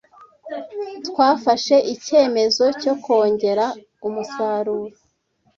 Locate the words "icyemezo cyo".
1.93-2.93